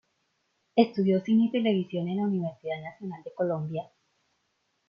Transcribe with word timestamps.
Estudio 0.75 1.21
cine 1.23 1.43
y 1.45 1.51
televisión 1.51 2.07
en 2.07 2.17
la 2.17 2.23
Universidad 2.23 2.81
Nacional 2.81 3.21
de 3.23 3.33
Colombia. 3.35 3.87